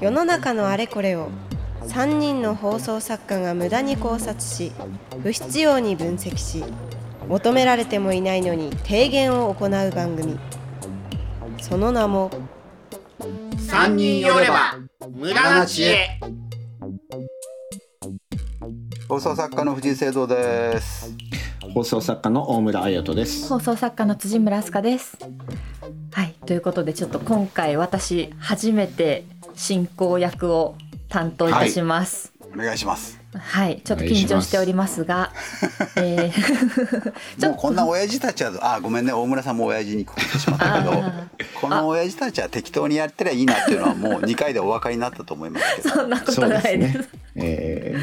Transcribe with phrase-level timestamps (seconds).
[0.00, 1.30] 世の中のあれこれを
[1.82, 4.72] 3人の放送作家が無駄に考察し
[5.22, 6.64] 不必要に分析し
[7.28, 10.38] 求められてもいないのに提言を行う番組。
[11.60, 12.30] その名も
[13.58, 14.76] 三人寄れば
[15.10, 16.20] 無駄な知恵。
[19.08, 21.14] 放送作家の藤井聖堂です。
[21.72, 23.48] 放送作家の大村彩人です。
[23.48, 25.16] 放送作家の辻村飛鳥です。
[26.44, 29.24] ということでちょっと今回私初めて
[29.54, 30.76] 進行役を
[31.08, 32.32] 担当いたします。
[32.54, 35.32] お願いしますはい、ちょっと緊張しておりますが、
[35.96, 36.30] え
[37.42, 41.26] もうこんな親父たちはあごめんね大村さんも親父に聞こえてしまったけどあ
[41.60, 45.88] この親父たちは適当にやってりゃいいなっていうのはもう2回でお分かりになったと思いますけど。
[45.90, 46.98] そんなことないです。
[46.98, 47.06] ね。
[47.36, 47.96] え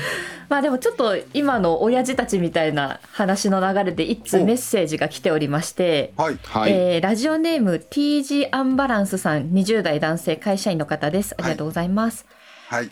[0.50, 6.36] まあでもちょっと今の親父たちみたいな話の流れで一通メッセージが来ておりまして、はい。
[6.36, 11.36] ーはい、えーラジオネーム TG アンバランスさん20代男性会社員の方です。
[11.38, 12.26] ありがとうございます。
[12.26, 12.41] はい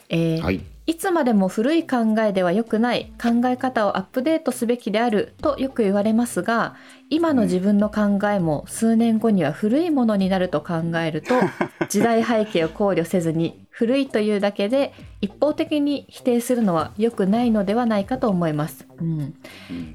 [0.09, 0.61] えーはい。
[0.89, 6.77] いつまでも古い考えでは良くない考え方をアップデートすべきであるとよく言われますが
[7.11, 11.35] 今の自分の考えも数年後には古いものになると考えると
[11.89, 19.35] 時代背景を考慮せずに古いというだけで一方的に否定するのは良くないのではないかと思います、うん。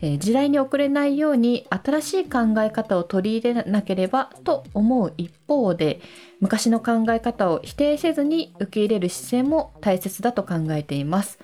[0.00, 6.00] えー時代に遅れないように新しい考え方を取り入れなければと思う一方で
[6.45, 11.39] 昔の考え方を否定せずに受け入れる姿勢も大切だと考えています。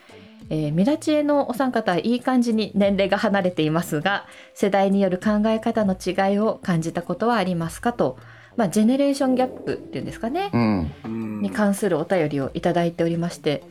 [0.51, 8.19] えー、ミラチエのお三方はいい感じに年齢が離れていますが世代による考え方の違いを感じたことはありますかと、
[8.57, 10.93] まあ、ジェネレーションギャップっていうんですかね、うん。
[11.05, 11.41] うん。
[11.41, 13.63] に関するお便りをいただいておりまして。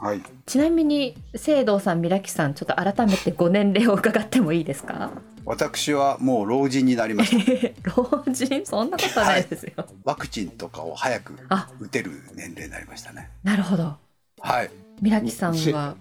[0.00, 0.20] はい。
[0.46, 5.12] ちなみに聖堂さんミラキさんちょっと改めてご年齢を伺ってもいいですか？
[5.46, 7.68] 私はもう老人になりました。
[7.96, 8.64] 老人？
[8.64, 9.72] そんなことないですよ、
[10.04, 13.30] ワクチンとかを早くあ打てる年齢になりましたね。
[13.42, 13.96] なるほど。
[14.40, 14.70] はい。
[15.00, 15.96] ミラキさんは？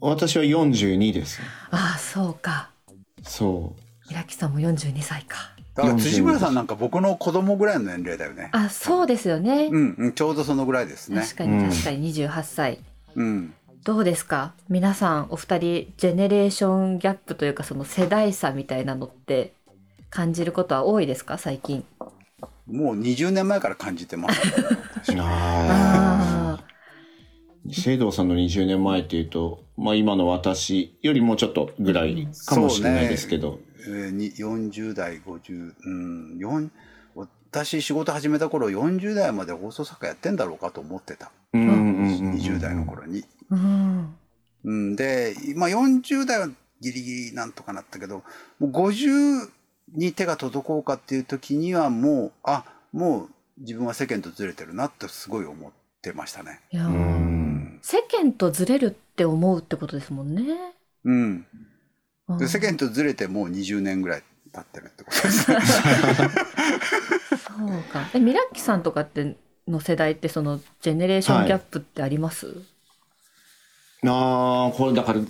[0.00, 1.40] 私は42です。
[1.70, 2.70] ああそうか。
[3.22, 3.74] そ
[4.10, 5.54] ミラキさんも42歳か。
[5.74, 8.50] だから辻村さんなんか僕の子供ぐらいの年齢だよね。
[8.52, 11.20] あそうですよね、うん、うん、ちょうどそのぐらいですね。
[11.22, 12.14] 確かに確かに。
[12.14, 12.78] 28歳、
[13.16, 14.54] うんどうですか？
[14.68, 19.52] 皆さんお二人ジェネレーションギャップというかその世代差みたいなのって
[20.10, 21.38] 感じることは多いですか？
[21.38, 21.84] 最近。
[22.66, 24.40] もう20年前から感じてます。
[25.12, 26.64] うあああ
[27.70, 36.70] 聖堂さんの20年前っていうと、まあ、今の私よりもうちょっとぐらいかもしれないですけど、えーに40代50うん4
[37.50, 44.14] 私仕事始めた頃40代まで放送作家やってんだろうかと思ってた、うんうんうんうん20代の頃に、あうん。
[44.64, 46.48] うん、で今40代は
[46.80, 48.22] ギリギリなんとかなったけど
[48.58, 49.48] もう50
[49.94, 53.28] に手が届こうかっていう時にはもうあもう
[53.58, 55.70] 自分は世間とずれてるなってすごい思っ
[56.02, 56.60] てましたね。
[56.72, 56.88] いやー。
[56.88, 57.78] うん。
[57.82, 60.42] 世間とずれるって思うってことですもんね。
[61.04, 61.46] うん。
[62.28, 62.38] うん。
[62.38, 64.22] で世間とずれてもう20年ぐらい
[64.52, 65.50] 経ってるってことです。
[65.50, 65.58] ね
[67.38, 68.10] そうか。
[68.14, 69.36] えミラッキさんとかって
[69.68, 72.62] の世代ってそのジェネレーションギャップってあります、
[74.06, 75.20] ああこれだから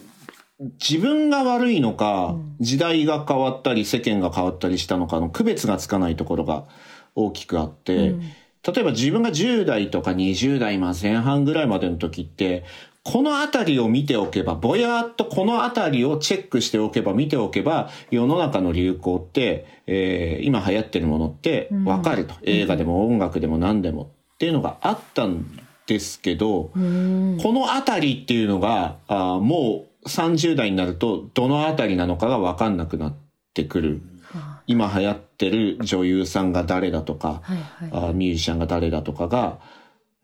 [0.59, 2.57] 自分が悪いのか、うん。
[2.61, 6.67] 時代が変わったり世間が変わったりしたのかの区別がつかないところが
[7.15, 8.21] 大きくあって、うん。
[8.21, 12.65] 例えば自分が10代とか20代まあ前半ぐらいまでの時って
[13.03, 25.47] この辺りを見ておけばぼやっとこの辺りをチェックしておけば見ておけば世の中の流行って、えー今流行ってるものってわかると、映画でも音楽でも何でもっていうのがあったん
[25.87, 27.39] ですけど、うん。
[27.43, 33.15] この辺りっていうのがあーもう30代になるとどの辺りなのかが分かんなくなっ
[33.53, 34.01] てくる。
[34.33, 37.57] は今流行ってる女優さんが誰だとか、いは
[37.87, 37.91] い。
[37.93, 39.59] あーミュージシャンが誰だとかが、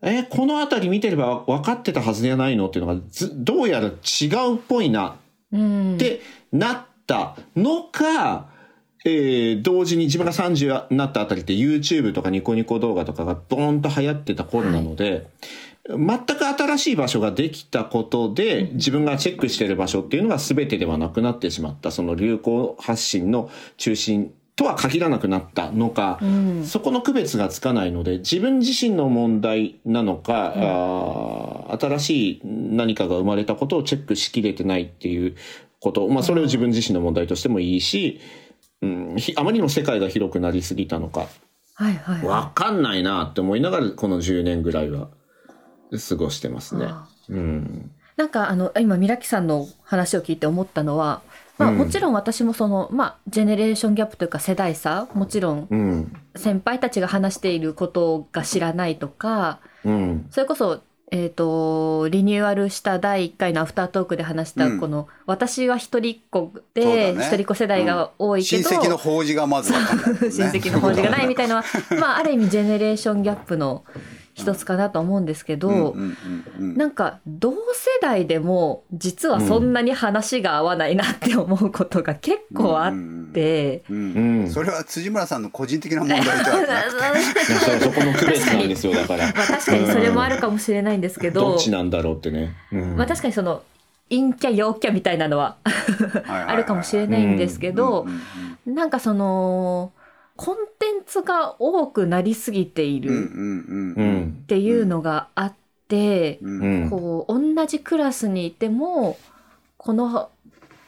[0.01, 3.91] えーこの辺り見てれば分かってたはずじゃないのっていうのがずどうやら違
[4.51, 5.17] うっぽいな
[5.51, 5.95] うん。
[5.95, 8.49] ってなったのか、
[9.05, 15.27] えー同時に自分が30になったあたりって YouTube とかニコニコ動画とかがボーンと流行ってた頃なので、
[15.87, 21.91] 全く新しい場所ができたことで自分がチェックしている場所っていうのが全てではなくなってしまった。
[21.91, 26.65] その流行発信の中心とは限らなくなったのか、うん。
[26.65, 35.35] そこの区別がつかないので自分自身の問題なのか、あー新しい何かが生まれたことをチェックしきれてないっていう
[35.79, 38.21] こと、まあ、それを自分自身の問題としてもいいし、うん、
[39.17, 41.27] ひあまりにも世界が広くなりすぎたのか
[41.75, 45.09] はいはいはわかんないなって思いながらこの10年ぐらいは
[46.09, 46.85] 過ごしてますね。
[46.87, 51.21] あうん、なんかあの今ミラキさんの話を聞いて思ったのは
[51.61, 56.17] まあ、うんもちろん私もその、まあ、ジェネレーションギャップというか世代差もちろんうん。
[56.35, 60.27] 先輩たちが話していることが知らないとかうん。
[60.31, 60.81] それこそ、
[61.13, 64.79] えー、とリニューアルした第1回のアフタートークで話したうん。
[64.79, 67.25] この、私は一人っ子で、だね。
[67.27, 69.77] 一人っ子世代が多いけ親ど、戚の法事がまずね、
[70.31, 71.65] 親戚の法事がないみたいなのは、
[71.99, 73.83] まあ、ある意味ジェネレーションギャップの
[74.33, 75.95] 一つかなと思うんですけど、
[76.57, 77.57] なんか同世
[78.01, 82.91] 代でも実はそんなに話が合わないなって思うことが結構あっ
[83.33, 83.83] て。
[83.89, 87.41] うんうんそれは辻村さんの個人的な問題ではなくて。
[87.53, 89.25] そうそこの区別なんですよだから。
[89.27, 89.87] まあ確かに。
[89.87, 92.55] それもあるかもしれないんですけど、どっちなんだろうってね。
[92.71, 93.63] うんまあ確かにその
[94.09, 95.57] 陰キャ陽キャみたいなのは
[96.27, 98.05] あるかもしれないんですけど、
[98.65, 98.89] なん。
[98.89, 99.93] かその
[100.43, 104.39] コンテンツが多くなりすぎているうんうんうんううんん。
[104.43, 105.53] っていうのがあっ
[105.87, 106.89] て、うんうん。
[106.89, 109.17] こう同じクラスにいても
[109.77, 110.29] この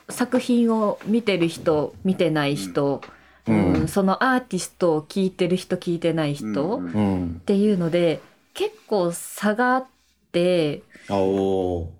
[0.09, 3.01] 作品を見てる人見てない人、
[3.47, 7.41] うんうんそのアーティストを聞いてる人聞いてない人、うんっうん。
[7.45, 8.21] ていうので
[8.53, 9.85] 結構差があっ
[10.31, 10.81] て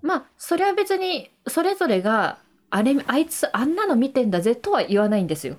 [0.02, 2.38] まあそれは別にそれぞれが
[2.70, 5.56] あれあいつあんなの見てんだぜとは言わないんですよ。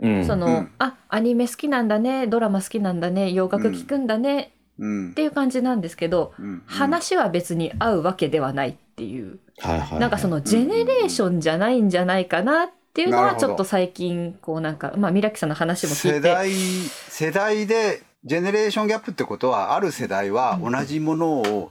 [0.00, 0.70] その、うん。
[0.78, 5.10] あアニメ好きなんだねドラマ好きなんだね洋楽聞くんだね、うん。
[5.10, 6.62] っていう感じなんですけど、うん。
[6.66, 9.98] 話は別に合うわけではないっていう、はいはい。
[9.98, 16.16] なんかそのジェネレーションじゃないんじゃないかなっていうのはちょっと最近こうなんかまあミラキさんの話も聞いて。
[16.16, 21.70] 世代世代でジェネレーションギャップってことはある世代は同じものを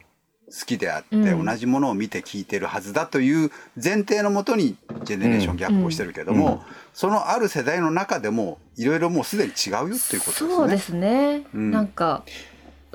[0.51, 1.45] 好きであって、うん。
[1.45, 10.49] 同じものを見て聞いてるはずだという前提のもとにジェネレーションギャップをしてるけども、うんそのある世代の中でもいろいろもうすでに違うよっていうことですね。
[10.55, 12.23] そうですね、うんなんか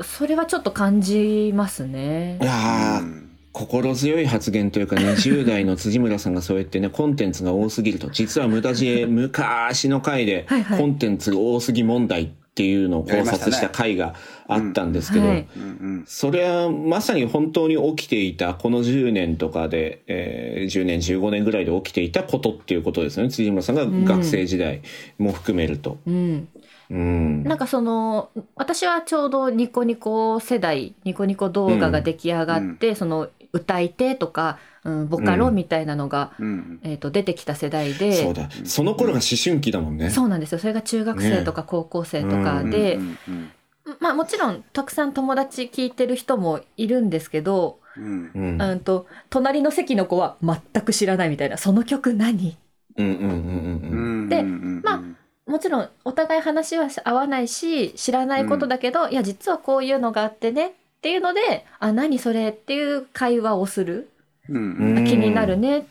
[0.03, 2.45] それはちょっと感じますねい。
[2.45, 10.45] やーうん心強い発言というか20代の辻村さんがそうやってねコンテンツが多すぎると実は無駄知恵昔の回で
[10.77, 14.15] コンテンツ多すぎ問題っていうのを考察した回が
[14.47, 15.49] あったんですけど、はい。
[15.57, 15.67] うんう
[16.03, 16.05] ん。
[16.07, 23.31] それはまさに本当に起きていたこの10年とかで、えー10年15年ぐらいで起きていたことっていうことですよね。
[23.31, 24.83] 辻村さんが学生時代
[25.19, 25.99] も含めると。
[26.07, 26.49] うん、
[26.91, 27.43] うん。
[27.43, 36.81] なんかその私はちょうどニコニコ世代ニコニコ動画が出来上がって、その歌い手とか、うん、ボカロみたいなのが、うん。
[36.83, 38.13] えー、と出てきた世代で。
[38.13, 38.51] そうだ。
[38.65, 40.11] その頃が思春期だもんね。
[40.11, 40.59] そうなんですよ。
[40.59, 43.19] それが中学生とか高校生とかで、うん。
[43.29, 43.53] うん。
[44.01, 48.31] まあもちろんたくさん友達聞いてる人もいるんですけど、うん。
[48.35, 48.63] うん。
[48.63, 51.57] うん、と隣の席の子は全く知らないみたいな。
[51.57, 52.57] その曲何？
[52.97, 53.07] うん。
[53.07, 53.15] うん。
[53.15, 53.21] うん。
[53.23, 53.31] うん。
[53.31, 54.23] うん。
[54.23, 55.03] うんでうんま
[55.47, 60.73] もちろんお互い話は合わないし知らないことだけど、いや実はこういうのがあってね
[61.05, 64.09] っていうので「あ何それ?」っていう会話をする、
[64.49, 65.87] うん気になるね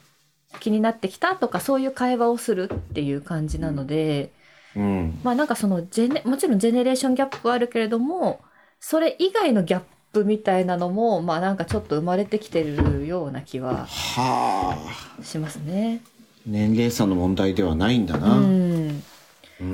[0.59, 4.31] 気になってきたとかそういう会話をするっていう感じなので、
[4.75, 8.41] うんまあなんかそのジェネもちろんジェネレーションギャップはあるけれども
[8.79, 9.81] それ以外のギャッ
[10.13, 14.75] プみたいなのもまあなんかちょっと生まれてきてるような気はは
[15.19, 16.01] あしますね。
[16.47, 18.39] 年齢差の問題ではないんだうな。
[18.39, 18.45] んう
[18.89, 19.03] ん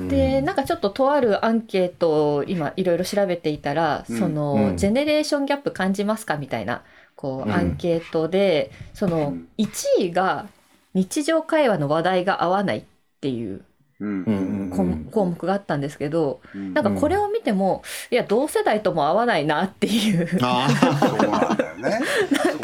[0.08, 4.18] でなんかちょっととあるアンケートを今いろいろ調べていたら、うん。
[4.18, 4.76] その、うん。
[4.76, 6.82] ジェネレーションギャップ感じますかみたいな
[7.16, 7.54] こううん。
[7.54, 9.48] アンケートで、そのうん。
[9.58, 10.46] 1位が
[10.94, 12.82] 日常会話の話題が合わないっ
[13.20, 13.62] ていう
[14.00, 16.72] 項項目があったんですけど、うん。
[16.72, 20.38] なんかこれを見てもいや同世代とも合わないなっていう。
[20.40, 22.00] なんだよね。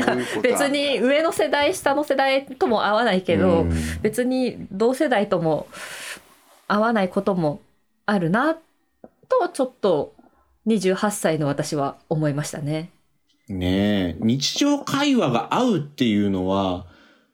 [0.07, 3.73] そういうこと別に上の世代下の世代とも合わないけど、うん。
[4.03, 5.67] 別に同世代とも
[6.69, 7.61] 合わないことも
[8.07, 10.15] あるなとちょっと
[10.67, 12.91] 28歳の私は思いましたね。
[13.49, 14.17] ねえ。
[14.21, 16.87] 日常会話が合うっていうのは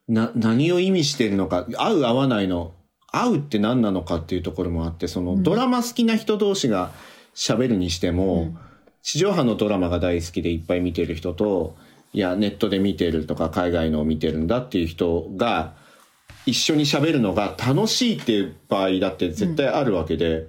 [0.09, 2.75] な何を意味してるのか合う合わないの
[3.11, 5.43] 合うって何なのかっていうところもあってその、うん。
[5.43, 6.93] ドラマ好きな人同士が
[7.35, 8.59] 喋るにしても、うん。
[9.03, 11.77] 地上波のドラマが大好きでいっぱい見てる人と
[12.12, 15.75] いやネットで見てるとか海外のを見てるんだっていう人が
[16.46, 20.46] 一緒に喋るのが楽しいっていう場合だって絶対あるわけで、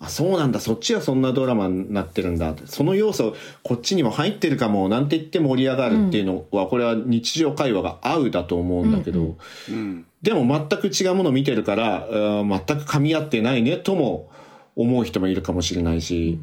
[0.00, 2.54] あそうなんだそっちはそんなドラマになってるんだ。
[2.66, 10.06] その要素こっちにも入ってるかもなんて言って盛り上がるっていうのは、これは日常会話が合うだと思うんだけど、うんうん。
[10.22, 14.30] でも全く違うものを見てるから全く噛み合ってないねとも
[14.76, 16.38] 思う人もいるかもしれないし、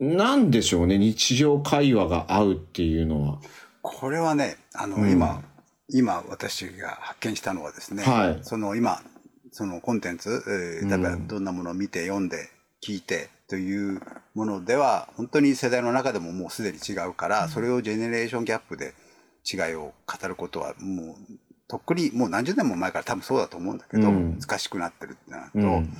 [0.00, 3.38] なんでしょうね日常会話が合うっていうのは。
[3.82, 5.10] これはねあの、うん。
[5.10, 5.42] 今
[5.88, 8.38] 今私が発見したのはですね、はい。
[8.42, 9.02] その今
[9.52, 10.42] そのコンテンツ、
[10.82, 12.50] えー例えばうんどんなものを見て読んで
[12.86, 14.00] 聞いてという
[14.34, 18.94] ものでは本当に世代の中でももうすでに違うから、それをジェネレーションギャップで
[19.50, 21.16] 違いを語ることはもう
[21.68, 24.38] とっくにもう何十年も前から多分そうだと思うんだけど、うん。
[24.40, 25.96] 難しくなってるってなると、うん。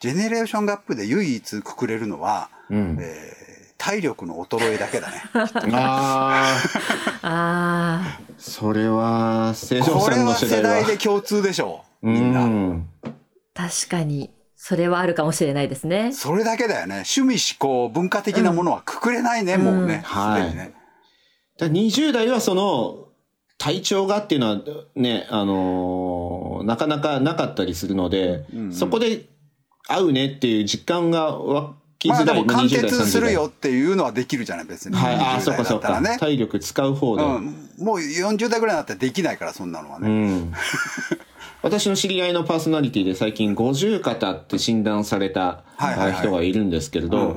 [0.00, 2.98] ジェネレーションギャップで唯一くくれるのは、うん。
[3.00, 3.37] えー
[3.78, 5.22] 体力の衰えだけだね。
[5.72, 6.58] あ
[7.22, 12.44] ああそれは清少これさんのは世世代は代で共通でしょう、うみんな。
[12.44, 13.12] んー
[13.54, 16.12] 確かにそれはあるかもしれないですね。
[16.12, 17.04] それだけだよね。
[17.08, 20.02] 趣味思考、文化的なものはくくれないね、もうね。
[20.04, 20.74] はいすでにね。
[21.58, 23.06] だから20代はその
[23.58, 24.60] 体調がっていうのは
[24.96, 29.26] ね、あのーなかなかなかったりするので、うんうんそこで
[29.90, 34.96] 合うねっていう実感が湧きづらい、まあでも完20代結する30よっていうのはできるじゃない、別に。
[34.96, 35.16] 代。
[35.16, 35.88] はい、ああ、20そうかそうか。
[35.88, 36.18] 代だったらね。
[36.18, 37.22] 体力使う方で。
[37.22, 40.08] うん、もう40代ぐらいになったらできないから、そんなのはうね。
[40.08, 40.52] ん。
[41.62, 45.64] 私の知り合いのパーソナリティで最近50肩って診断された
[46.20, 47.36] 人がいるんですけれど、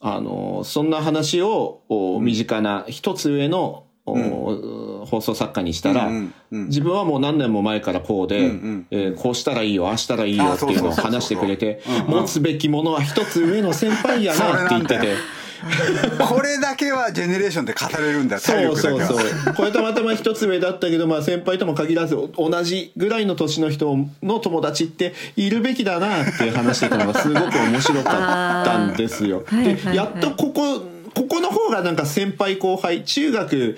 [0.00, 15.40] あの、そんな話を、お身近な一つ上の、お放送作家にしたら、うんうんうん自分はもう何年も前からこうで、うんうんえーこうしたらいいよ、ああしたらいいよあっていうのを話してくれて持つべきものは一つ上の先輩やなって言ってて。
[16.26, 18.76] これだけはジェネレーションで語れるんだそう。
[18.76, 19.54] そうそう。
[19.54, 29.40] これたまたま一つ上だったけど、まあ先輩とも限らず、同じぐらいの年の人の友達っているべきだなって話してたのがすごく面白かったんですよ。
[29.40, 30.82] で、ーはいはいはいやっとここ、
[31.14, 33.76] ここの方がなんか先輩後輩、中学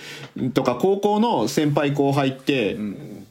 [0.54, 2.76] とか高校の先輩後輩って、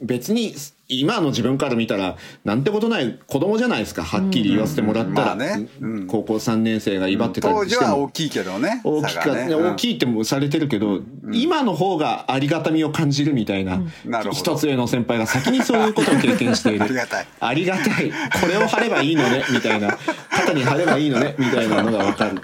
[0.00, 0.54] 別に
[1.00, 5.32] 今の自分から見たらなんてことない子供じゃないですか、はっきり言わせてもらったら。
[5.32, 5.68] うんまあね。
[5.80, 6.06] うん。
[6.06, 7.90] 高校3年生が威張ってた当時りしても。
[7.90, 8.80] は大きいけどね。
[8.84, 9.52] 大きかね。
[9.52, 9.72] うん。
[9.72, 11.00] 大きいってもされてるけど、
[11.32, 14.30] 今の方がありがたみを感じるみたいな、なるほど。
[14.32, 16.84] 一つ上の先輩が先にそういうことを経験している。
[16.84, 17.26] ありがたい。
[17.40, 18.12] ありがたい。
[18.40, 19.96] これを貼ればいいのねみたいな。
[20.30, 22.40] 肩に貼ればいいのねみたいなのが分かる。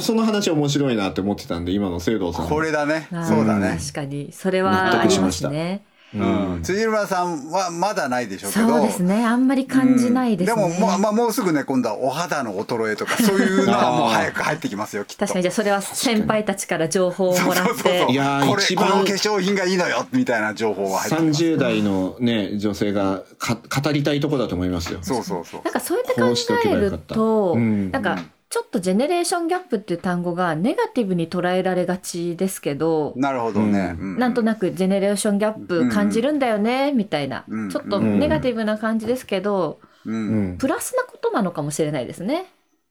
[0.00, 2.48] その話面白いなって思ってたんで今の聖堂さん。
[2.48, 3.08] これだね。
[3.10, 3.78] そうだね。
[3.80, 4.30] 確かに。
[4.32, 5.48] それは納ありま得しました。
[5.48, 5.82] すね。
[6.14, 6.60] うん。
[6.62, 8.68] 辻村さんはまだないでしょうけど。
[8.68, 9.24] そうですね。
[9.24, 10.56] あんまり感じないですね。
[10.56, 15.20] でももう、まあ、もうすぐね今度はお肌の衰えとかそういうのは もう早く入ってきますよきっと。
[15.20, 15.42] 確かに。
[15.42, 17.82] じゃあそれは先輩たちから情報をもらっそうそうそう。
[18.06, 24.98] ていやーこれ一番この化粧品がいいのよみたいな情報は入ってきます30代のね女性がか語りたいとこだと思いますよ。
[25.02, 25.60] そうそうそう。
[25.64, 26.32] なんかそうやってこう
[26.68, 28.18] えると、うんなんか
[28.52, 40.58] ちょっとジェネレーションギャップっていう単語がネガティブに捉えられがちですけど、なるほどね、ううんなんとなくジェネレーションギャップ感じるんだよね、みたいな、うんちょっとネガティブな感じですけど、うんうん。
[40.58, 42.44] プラスなことなのかもしれないですね。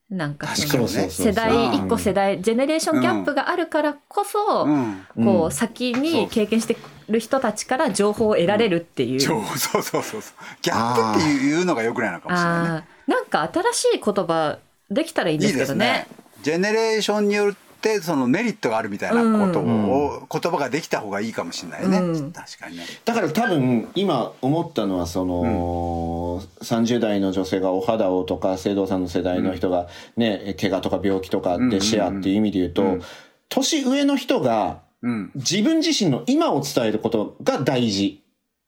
[0.10, 5.06] なんかその世代一個世代ジェネレーションギャップがあるからこそ、うん。
[5.16, 5.52] こううん。
[5.52, 6.76] 先に経験して
[7.08, 9.20] る人たちから情報を得られるっていう。
[9.20, 9.42] そう。
[9.58, 10.34] そうそうそうそう。
[10.62, 14.58] ギャップっていうのがよくないのかもしれないなんか新しい言葉
[14.92, 16.06] できたらいいんでいいすけどね。
[16.10, 16.24] ですね。
[16.44, 22.32] ジェネレーションによってそのメリットがあるみたいなことを、言葉ができた方がいいかもしれないね、うん。
[22.32, 22.84] 確かにね。
[23.06, 33.06] だから多分今思ったのはその、30代の女性がお肌をとか聖堂さんの世代の人がね、怪我とか病気とかでシェアっていう意味で言うと、
[33.50, 35.32] 年上の人がうん。
[35.36, 38.18] 自分自身の今を伝えることが大事。
[38.18, 38.22] で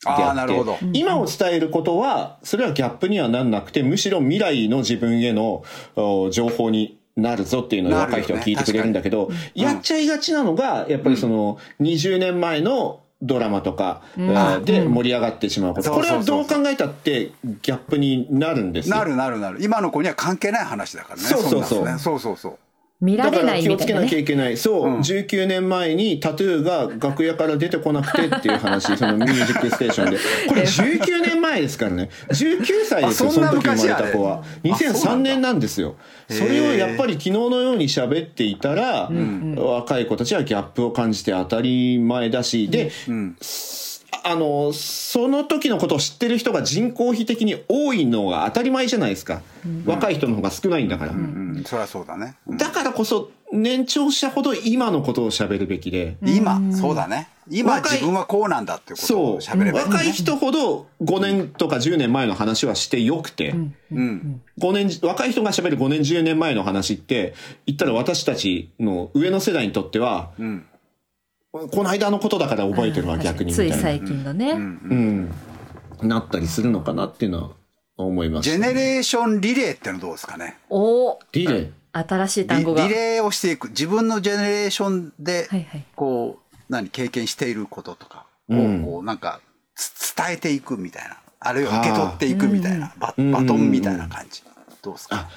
[0.05, 5.63] あってああなるほど、今を伝えることはそれはギャップにはなんなくてむしろ未来の自分への
[5.95, 17.31] お情報になるぞっていうのを若い人は聞いてくれるんだけど、やっちゃいがちなのがやっぱりその20年前のドラマとか、えーで盛り上がってしまうこと、そうこれはどう考えたって
[17.62, 18.98] ギャップになるんですよ。
[18.98, 19.63] なるなるなる。
[19.63, 21.22] 今の子には関係ない話だからね。
[21.22, 22.00] そうそうそう。
[22.00, 22.57] そうそうそう
[23.03, 24.24] 見られないみたいなつけなきゃいね。
[24.24, 24.55] けない。
[24.55, 30.17] そう、うん19年前にタトゥーが楽屋から出てこなくてっていう話、 そのミュージックステーションで。
[30.48, 32.10] これ19年前ですからね。
[32.29, 34.36] 19歳ですよ、その時生まれた昔子は。
[34.38, 35.95] あれあそう2003なんだ年なんですよ。
[36.29, 39.10] それをやっぱり昨日のように喋っていたら、
[39.57, 43.36] 若い子たちはギャップを感じて当たり前だし、で、うん
[44.24, 49.41] あの、その時のことを知ってる人が人口比的に多いのが当たり前じゃないですか。
[49.86, 51.12] 若い人の方が少ないんだから。
[51.12, 51.63] うん。
[51.65, 52.58] そりゃそうだね、うん。
[52.58, 56.62] だからこそ年長者ほど今のことを喋るべきで、今。
[56.74, 57.29] そうだね。
[57.50, 63.53] 今自分はこうなんだってことを喋ればいい、若い人ほど5年とか10年前の話はしてよくて、
[63.91, 64.41] うん。
[64.60, 67.34] 5年若い人が喋る5年10年前の話って
[67.65, 70.65] 言ったら私たちの上の世代にとってはうん
[71.53, 73.75] この間のことだから覚えてるわ逆にみたいな。
[73.75, 74.53] つい最近のね。
[74.53, 75.31] うん、
[76.01, 77.51] なったりするのかなっていうのは
[77.95, 78.50] 思います。
[78.50, 80.57] ジェネレーションリレーってのどうですかね？
[80.72, 81.72] おおリレー。
[81.93, 82.88] 新しいリ単語が。
[82.88, 83.69] リレーをしていく。
[83.69, 85.86] 自分のジェネレーションではいはい。
[85.95, 86.89] こう何？
[86.89, 88.25] 経験していることとか。
[88.50, 88.83] をうん。
[88.83, 89.39] こうなんか
[89.75, 91.17] つ伝えていくみたいな。
[91.39, 92.95] あるいは受け取っていくみたいな。
[93.00, 93.31] バうん。
[93.31, 94.41] バトンみたいな感じ。
[94.81, 95.17] どうですか？
[95.17, 95.29] あ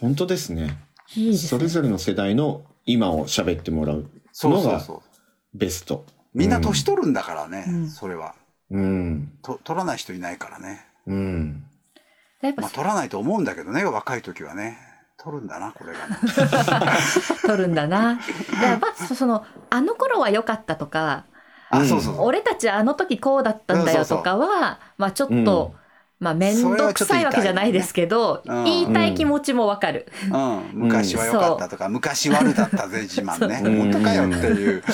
[0.00, 0.76] 本当ですね。
[1.14, 1.48] いいですね。
[1.50, 5.11] それぞれの世代の今を喋ってもらうそうのがそうそう
[5.54, 6.04] ベスト
[6.34, 8.34] みんな年取るんだからねそれは
[8.70, 9.32] うん。
[9.42, 10.86] と取らない人いないからね。
[11.06, 11.64] うん。
[12.40, 14.78] やっぱまあ取らないと思うんだけどね若い時はね
[15.18, 16.16] 取るんだなこれがね。
[17.42, 18.18] 取るんだな。
[18.60, 21.26] でやっぱそそのあの頃は良かったとか、
[21.70, 22.24] あそうそうそう。
[22.26, 25.74] 俺たちあの時こうだったんだよとかは、まあちょっと、
[26.22, 28.84] まあ面倒くさいわけじゃないですけど、それはちょっと痛いよね。
[28.84, 30.06] 言いたい気持ちもわかる。
[30.30, 33.58] うん、昔は良かったとか、昔悪だったぜ自慢ね。
[33.58, 33.76] そう。
[33.76, 34.84] 本当かよっていう、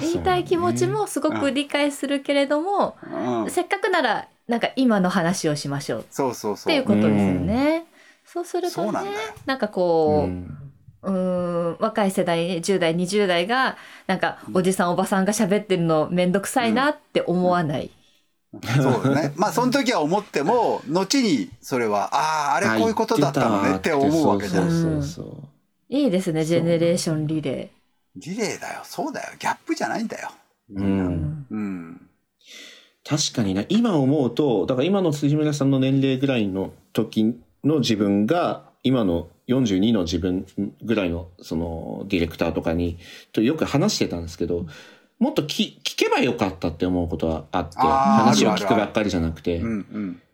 [0.00, 2.96] 言いたい気持ちもすごく理解するけれども、
[3.44, 6.00] うん、せっかくならなんか今の話をしましょう。
[6.00, 6.66] っそうそうそう。
[6.72, 7.84] ていうことですよね。
[8.24, 9.02] そうするとねそう
[9.44, 10.58] なんかこう、うん。
[11.02, 13.76] うーん若い世代10代20代が
[14.06, 17.90] なんかおじさんおばさんが喋ってるの面倒くさいなって思わない、
[18.62, 19.32] そうだね。
[19.36, 24.70] まあその時は思っても後にそれはあああれこういうことだったのねって思うわけじゃん。
[24.70, 25.34] そうそうそう
[25.88, 27.70] いいですねジェネレーションリレ
[28.16, 28.80] リレーだよ。
[28.84, 29.32] そうだよ。
[29.38, 30.30] ギャップじゃないんだよ。
[30.72, 31.46] うー、ん。
[31.50, 32.00] うん。
[33.06, 40.46] 確かにな今思うとだから今の辻村さんの年齢ぐらいの時の自分が今の42の自分
[40.82, 42.98] ぐらいのそのディレクターとかに
[43.32, 44.66] とよく話してたんですけど
[45.24, 49.62] もっと聞聞けばよかったって思うことはあって話を聞くばっかりじゃなくて。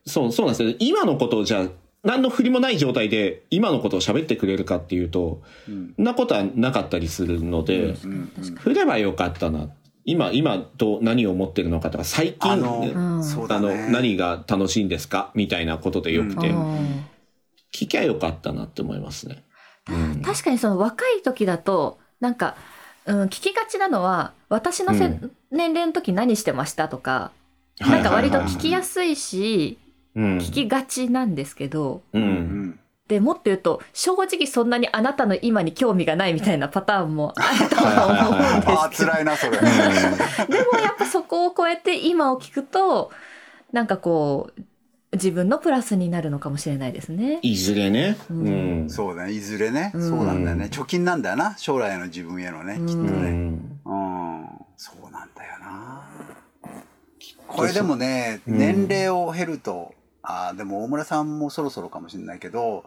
[0.04, 0.74] そうそうなんですよ。
[0.80, 1.66] 今のことをじゃあ
[2.02, 5.94] 何の振りもない状態で今のことを喋ってくれるかっていうとうん。
[5.94, 7.94] そんなことはなかったりするので、
[8.58, 9.68] 振ればよかったな。
[10.04, 15.30] 今今どう何を思ってるのかとか最近あの、うんそうだあのね何が楽しいんですか？
[15.36, 17.04] みたいなことでよくて、うん。
[17.72, 19.44] 聞きゃよかったなって思いますね。
[19.88, 20.22] うん。
[20.22, 22.56] 確かにその若い時だとなんか、
[23.06, 25.30] うん、聞きがちなのは私のせ、うん。
[25.50, 27.32] 年齢の時何してましたとか、は
[27.88, 29.78] いなんか割とはいはい聞きやすいし、
[30.14, 30.38] うん。
[30.38, 32.24] 聞きがちなんですけどううん。
[32.24, 39.10] んでもっと言うと正直そんなにあなたの今に興味がないみたいなパターンもあるとは思うんああですけど。
[39.10, 39.64] 辛いなそれ、で
[40.72, 43.10] もやっぱそこを超えて今を聞くと
[43.72, 44.62] なんかこう
[45.12, 47.40] 自分のプラスになるのかもしれないですね。
[47.42, 48.16] いずれね。
[48.30, 48.90] ううんん。
[48.90, 53.80] そうだねいずれね、うんそうなんだよね貯金なんだよな将来の自分へのね、うんきっとうねん。
[53.84, 56.08] うんそうなんだよな
[57.48, 62.84] これでもね、うん年齢を経るとあーでも大村さんもそろそろかもしれないけど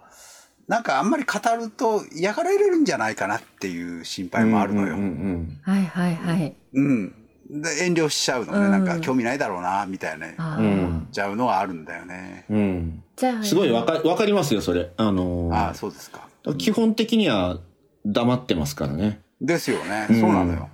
[0.68, 4.96] なんかあんまり語ると嫌がられるんじゃないかなっていう心配もあるのよ。
[4.96, 6.56] うんうんはいはいはい。
[6.74, 7.14] うん。
[7.50, 8.72] で遠慮しちゃうのね、うん。
[8.72, 10.60] なんか興味ないだろうなみたいなあー。
[10.60, 10.66] うん。
[10.66, 12.46] うんちゃうのはあるんだよね。
[12.50, 12.58] うん。
[12.58, 14.92] うんじゃあすごいわかわかりますよそれ。
[14.98, 16.22] あのーああそうですか。
[16.58, 17.60] 基本的には
[18.06, 19.22] 黙ってますからね。
[19.40, 20.08] ですよね。
[20.10, 20.20] うん。
[20.20, 20.70] そうなのよ。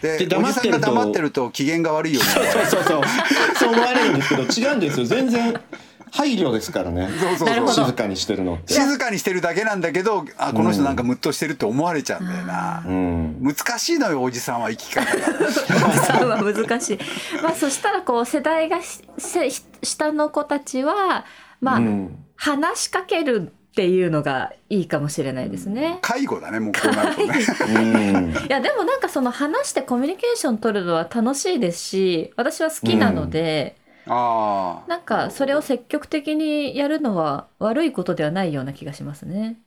[0.00, 2.26] で黙ってると黙ってると機嫌が悪いよね。
[2.26, 3.02] そうそうそう。
[3.54, 5.06] そう思われるんですけど違うんですよ。
[5.06, 5.54] 全然
[6.12, 12.84] 配慮ですからね そうそうそう静かにしてるのって静かにしてるだけなんだけどあこの人なんかムッとしてるって思われちゃうんだよな。
[12.86, 15.50] うん難しいのよおじさんは生き方が。
[15.50, 16.98] そうは難しい。
[17.42, 19.50] まあそしたらこう世代がしせ
[19.82, 21.24] 下の子たちは
[21.60, 26.00] まあ、うん話しかけるっていうのがいいかもしれないですね。
[26.02, 27.44] 介護だねもうこうなるとね。
[27.68, 27.78] う
[28.20, 34.88] ん いやでもなんかその話してコミュニケーション取るのは楽しいですし私は好きなので、ああ。
[34.88, 39.58] なんかそれを積極的にやるのは悪いことではないような気がしますね。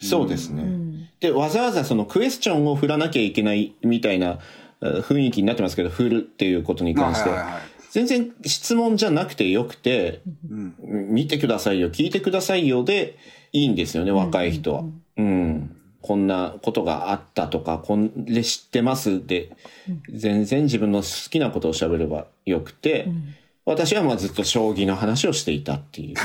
[0.00, 1.08] そうですね、うん。
[1.20, 4.38] でわざわざそのクエスチョンを振らなきゃいけないみたいな
[4.82, 7.30] えー雰囲気になってますけど振るっていうことに関して。
[7.30, 7.62] はいはいはい。
[7.90, 10.74] 全然質問じゃなくてよくてうん。
[10.80, 13.16] 見てくださいよ聞いてくださいよで
[13.52, 14.84] いいんですよね若い人は。
[15.18, 15.76] うん。
[16.02, 19.56] こんなことがあったとか、これ知ってますで、
[20.12, 23.08] 全然自分の好きなことを喋ればよくて、
[23.64, 26.16] 私はまあずっと将棋の話をしていたっていう。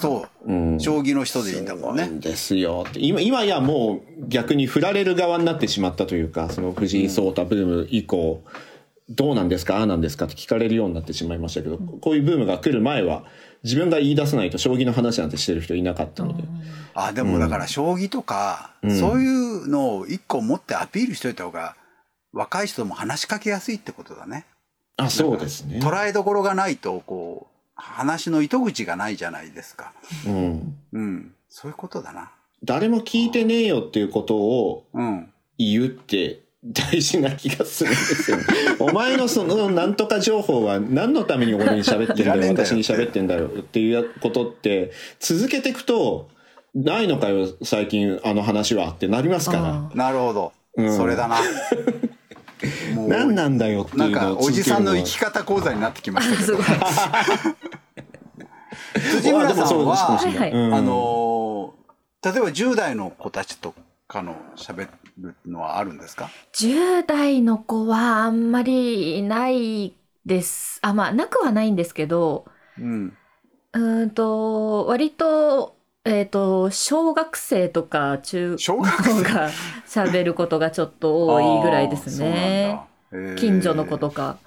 [0.00, 0.52] そう。
[0.52, 0.80] うん。
[0.80, 2.08] 将棋の人でいいんだもんね。
[2.08, 2.84] ですよ。
[2.88, 8.42] って今今やもう逆に振られる側になってしまったというかその藤井聡太ブーム以降、
[9.08, 13.24] どうなんですかああなんですかって聞かれるようになってしまいましたけど、こういうブームが来る前は
[13.62, 16.42] 自分が言い出さないと将棋の話なんてしてる人いなかったので、
[16.94, 18.98] あでもだから将棋とか、うん。
[18.98, 21.76] そういうのを一個持ってアピールしといた方が
[22.32, 24.46] 若い人も話しかけやすいってことだね。
[24.96, 25.80] あそうですね。
[25.80, 29.92] 捉えどころがないとこう話の糸口がないじゃないですか。
[30.26, 32.32] うん、うん、そういうことだな。
[32.64, 35.28] 誰も聞いてねえよっていうことをうん。
[35.58, 38.38] 言うって大事な気がするんですよ。
[38.78, 46.28] お前のそのなんとか情報は何のために俺に喋ってんだよ私に喋ってんだよっていうことって続けていくと
[46.74, 50.52] ないのかよ最近あの話はってなりますかなるほど。
[50.76, 51.36] うんそれだな。
[53.18, 56.62] 何なんだよってないんうのをかおじさんの生き方講座になってきましたけすごい。
[56.62, 56.66] ど
[59.00, 61.82] 辻村さんははいはいうんあのー
[62.24, 63.74] 例えば10代の子たちと
[64.06, 70.78] かの喋るのはあるんですか？10代の子はあんまりいないです。
[70.82, 72.44] あ、まあ、なくはないんですけど、
[72.78, 73.16] うん。
[73.72, 79.22] うーんと、割と、えっ、と、小学生とか中小学生？
[79.24, 79.50] が
[79.84, 82.78] 喋ることがちょっと多いぐらいですね。
[83.36, 84.38] 近所の子とか。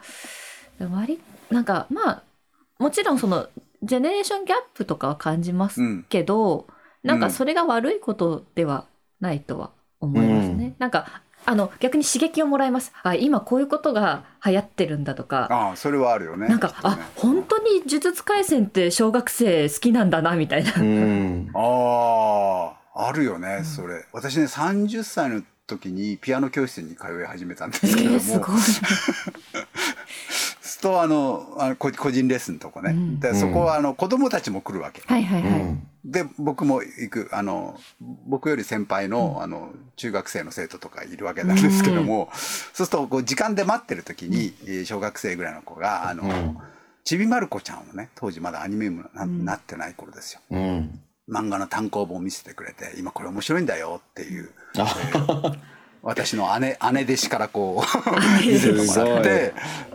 [0.91, 2.23] 割なんか、まあ、
[2.79, 3.47] もちろんその、
[3.83, 6.05] ジェネレーションギャップとかは感じますうん。
[6.09, 6.67] けど、
[7.03, 8.85] なんうんかそれが悪いことでは
[9.19, 10.75] ないとは思いますね。
[10.79, 12.91] なんか、あの、逆に刺激をもらいます。
[13.03, 15.47] あ、今こういうことが流行ってるんだとか。
[15.51, 16.47] ああ、それはあるよね。
[16.47, 20.73] なんか、ねあ、本当に呪術廻戦って小学生好きなんだな、みたいな。
[20.75, 21.51] うん。
[21.53, 24.05] ああ、あるよね、それ。
[24.11, 28.59] 私ね、30歳の時にピアノ教室に通い始めたんでえすけども、ー、すごい。
[30.61, 33.19] すとあのあの個個人レッスンとかね、うん。
[33.19, 35.01] でそこはあの子供たちも来るわけ。
[35.05, 35.61] はいはいはい。
[35.61, 35.87] うん。
[36.03, 37.79] で僕も行くあの
[38.27, 42.29] 僕より先輩の,、あの中学生の生徒とかいるわけなんですけども、
[42.73, 46.57] そうするとこう時間で待ってる時に、えー小学生ぐらいの子があの、うん。
[47.03, 49.45] ちびまる子ちゃんをね当時まだアニメにもな,、ん。
[49.45, 50.41] なってない頃ですよ。
[50.51, 50.99] うん。
[51.29, 55.55] 漫画の単行本を見せてくれて今これ面白いんだよっていうあ
[56.03, 58.11] 私の姉 姉弟子からこう
[58.45, 59.53] 見せてもらって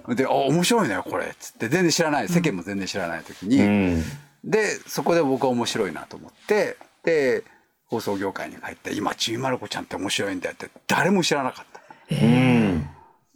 [0.09, 4.05] で「あ面白いねこれ」っつって全然知らない世間も全然知らない時に、うん。
[4.43, 7.45] でそこで僕は面白いなと思ってで
[7.87, 11.81] 放送業界に帰って今「ちびまる子ちゃんって面白いんだよ」って誰も知らなかった。
[12.17, 12.89] うん。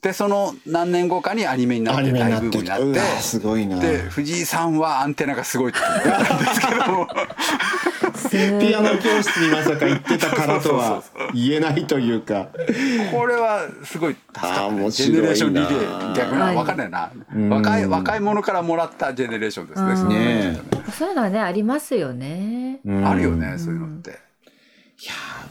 [0.05, 2.77] でその何年後かにアニメになって大なってきた。
[2.77, 3.81] ブームになってすごいな。
[3.81, 7.09] で藤井さんはアンテナがすごいって言ってたんですけども
[8.61, 12.49] ピアノ教室にまさか行ってたからとは言えないというか。
[13.13, 20.61] これはすごい助かった、ジェネレーションリレー逆なはい分かんないな、ん若い若い者からもらったジェネレーションですねね
[20.93, 22.81] そういうのはね、ありますよね。
[22.85, 24.11] うんあるよね、そういうのって。
[24.11, 24.19] いや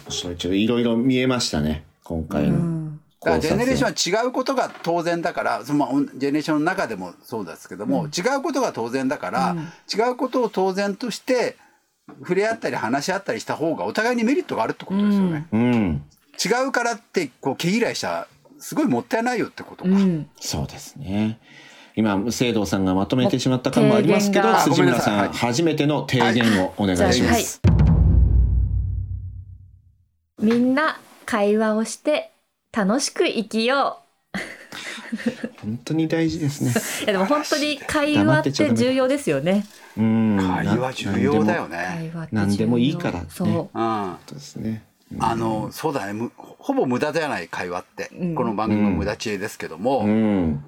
[0.08, 1.86] ー、それちょっといろいろ見えましたね。
[2.04, 2.83] 今回のうん。
[3.24, 3.40] だから。
[3.40, 9.56] ジェネレーションは違うことが当然だからそのまあジェネレーションの中でもそうですけども、違うことが当然だから、
[9.94, 11.58] 違うことを当然として
[12.20, 15.48] 触れ合ったり話し合ったりした方がお互いにメリットがあるってことですよね。
[15.52, 16.04] うん。
[16.44, 18.28] 違うからってこう毛嫌いしたら
[18.60, 19.90] すごいもったいないよってことか。
[19.90, 20.30] うん。
[20.40, 21.40] そうですね。
[21.96, 27.62] 今、聖堂さんがまとめてしまった感もありますけど、辻村さん、はい初めての提言をお願いしじゃあはいます。
[30.42, 32.33] みんな会話をして
[32.76, 34.00] 楽しく生きよ
[35.62, 36.74] 本当に大事ですね。
[37.02, 37.04] う。
[37.04, 39.64] いやでも本当に会話って重要ですよね。
[39.96, 40.38] うん。
[40.40, 41.78] 会話重要だよね。
[41.78, 41.84] ね。
[41.84, 43.48] 会話って重要何でもいいからねそう。
[43.48, 44.18] うん。
[44.26, 44.84] そうですね。
[45.20, 50.66] あのそうだねむほぼ無駄じゃない会話って、うんこの番組の無駄知恵ですけども、うん。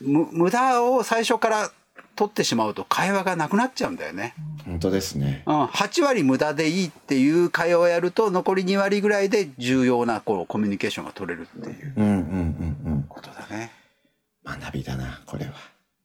[0.00, 1.70] む無駄を最初から
[2.14, 4.34] 取ってしまうと会話がなくなっちゃうんだよね。
[4.64, 5.42] 本当ですね。
[5.46, 13.04] うん、8割無駄でいいっていう会話をやると残り2割ぐらいで重要なこうコミュニケーションが取れるっていううんうんうんうん。
[13.08, 13.70] ことだね。
[14.44, 15.52] 学びだな、これは。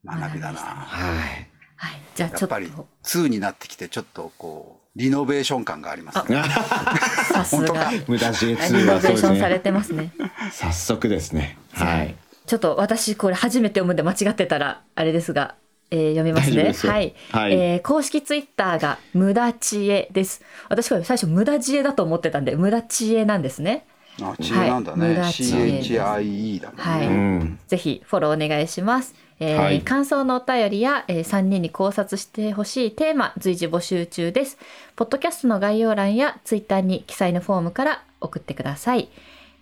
[0.06, 0.60] 学びだな。
[0.60, 1.50] はい。
[1.76, 2.02] はい。
[2.16, 6.42] じゃあちょっやっぱりと2になってきてちょっとこうリノベーション感がありますね。
[7.32, 9.60] さすが無駄 J2 リノはそうですベーションされね。
[9.60, 10.12] てますね。
[10.52, 11.58] 早速ですね。
[11.74, 12.16] はい。
[12.48, 15.56] ちょっと私これ初めて読むんで間違ってたらあれですが、
[15.92, 16.74] えー読みますね。
[16.74, 20.42] すよはい、はいえー公式ツイッターが無駄知恵です。
[20.70, 23.86] 私これ最初無駄知恵だと思ってたんで無駄知恵なんですね。
[24.22, 25.06] あ知恵なんだね。
[25.06, 26.84] はい無駄知恵 CHIE だもんね。
[26.84, 27.60] はいうん。
[27.68, 29.16] ぜひフォローお願いします。
[29.40, 34.58] えーはい感想のお便りや、え3人に考察してほしいテーマ随時募集中です。
[34.96, 39.10] ポッドキャストの概要欄やツイッターに記載のフォームから送ってください。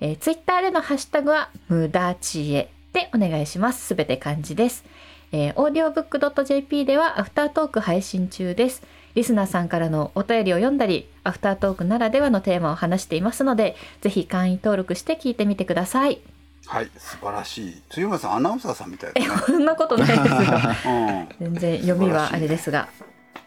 [0.02, 3.86] えー、ツイッターでのハッシュタグは無駄知恵でお願いします。
[3.86, 4.86] すべて漢字です。
[5.32, 8.84] えー、audiobook.jp ではアフタートーク配信中です。
[9.16, 16.20] リスナーさんからのお便りを読んだり、アフタートークならではのテーマを話していますので、ぜひ会員登録して聞いてみてください。
[16.68, 17.82] はい、素晴らしい。
[17.90, 19.28] 辻村さんアナウンサーさんみたいだね。
[19.46, 20.76] こんなことないですが。
[20.86, 21.30] うん。
[21.40, 22.90] 全然読みはあれですが、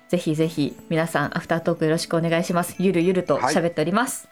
[0.08, 2.76] ぜひぜひ皆さんアフタートークよろしくお願いします。
[2.78, 4.28] ゆるゆると喋っております。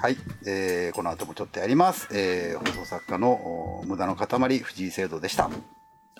[0.00, 0.16] はい、
[0.46, 2.08] えーこの後もちょっとやります。
[2.12, 5.50] えー放送作家のお無駄の塊藤井聖堂でした。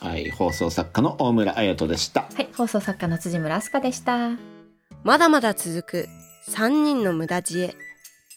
[0.04, 0.30] はい。
[0.30, 2.28] 放送作家の大村彩人でした。
[2.34, 4.32] はい、放送作家の辻村飛鳥でした。
[5.02, 6.08] まだまだ続く
[6.50, 7.74] 3人の無駄知恵。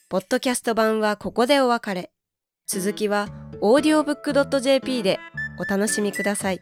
[0.10, 2.12] ポッドキャスト版はここでお別れ。
[2.68, 3.28] 続きは
[3.62, 5.20] audiobook.jp で
[5.60, 6.62] お楽しみください。